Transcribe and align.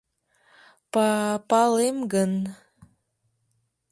—Па-палем 0.93 1.97
гын... 2.13 2.31